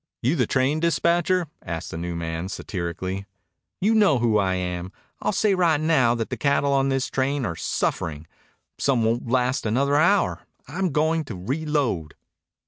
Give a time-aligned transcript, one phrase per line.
[0.23, 3.27] "You the train dispatcher?" asked the new man satirically.
[3.79, 4.91] "You know who I am.
[5.21, 8.25] I'll say right now that the cattle on this train are suffering.
[8.79, 10.41] Some won't last another hour.
[10.67, 12.15] I'm goin' to reload."